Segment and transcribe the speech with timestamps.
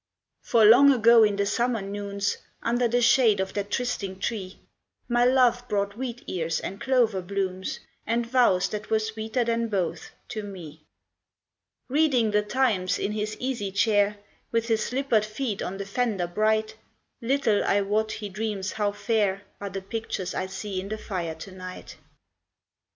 [0.41, 4.57] For long ago in the summer noons, Under the shade of that trysting tree,
[5.07, 10.09] My love brought wheat ears and clover blooms, And vows that were sweeter than both,
[10.29, 10.81] to me.
[11.87, 14.17] Reading the "Times" in his easy chair,
[14.51, 16.77] With his slippered feet on the fender bright,
[17.21, 21.35] Little, I wot, he dreams how fair Are the pictures I see in the fire
[21.35, 21.97] to night.